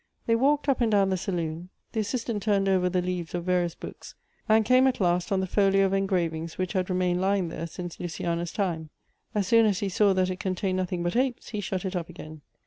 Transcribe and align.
They 0.25 0.35
walked 0.35 0.67
up 0.67 0.81
and 0.81 0.91
down 0.91 1.11
the 1.11 1.15
saloon. 1.15 1.69
The 1.91 1.99
assistant 1.99 2.41
turned 2.41 2.67
over 2.67 2.89
the 2.89 3.03
leaves 3.03 3.35
of 3.35 3.43
various 3.45 3.75
books, 3.75 4.15
and 4.49 4.65
came 4.65 4.87
at 4.87 4.99
last 4.99 5.31
on 5.31 5.41
the 5.41 5.45
folio 5.45 5.85
of 5.85 5.93
engravings 5.93 6.57
which 6.57 6.73
had 6.73 6.89
remained 6.89 7.21
lying 7.21 7.49
there 7.49 7.67
since 7.67 7.97
Luci 7.97 8.25
ana's 8.25 8.51
time. 8.51 8.89
As 9.35 9.45
soon 9.45 9.67
as 9.67 9.77
he 9.79 9.89
saw 9.89 10.13
that 10.13 10.31
it 10.31 10.39
contained 10.39 10.77
nothing 10.77 11.03
but 11.03 11.15
apes, 11.15 11.49
he 11.49 11.61
shut 11.61 11.85
it 11.85 11.95
up 11.95 12.09
again. 12.09 12.41